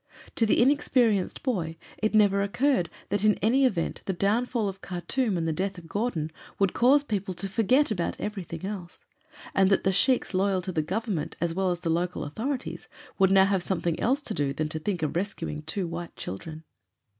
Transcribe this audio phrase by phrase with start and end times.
[0.37, 5.37] To the inexperienced boy it never occurred that in any event the downfall of Khartûm
[5.37, 9.01] and the death of Gordon would cause people to forget about everything else,
[9.53, 12.87] and that the sheiks loyal to the Government as well as the local authorities
[13.19, 16.63] would now have something else to do than to think of rescuing two white children.